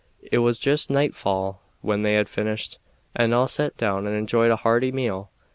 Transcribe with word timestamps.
It 0.31 0.39
was 0.39 0.57
just 0.57 0.89
nightfall 0.89 1.61
when 1.81 2.01
they 2.01 2.13
had 2.15 2.27
finished, 2.27 2.79
and 3.15 3.35
all 3.35 3.47
sat 3.47 3.77
down 3.77 4.07
and 4.07 4.15
enjoyed 4.15 4.49
a 4.49 4.55
hearty 4.55 4.91
meal. 4.91 5.29